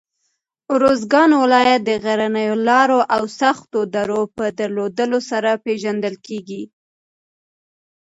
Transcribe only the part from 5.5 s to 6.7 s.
پېژندل کېږي.